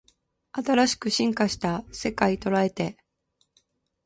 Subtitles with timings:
[0.53, 2.97] 新しく進化した世界捉えて